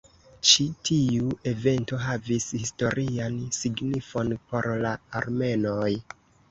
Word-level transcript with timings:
Ĉi 0.51 0.63
tiu 0.89 1.29
evento 1.51 1.99
havis 2.07 2.49
historian 2.63 3.39
signifon 3.61 4.37
por 4.49 4.75
la 4.87 4.99
armenoj. 5.23 5.89